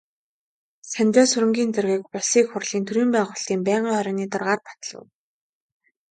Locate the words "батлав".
4.67-5.05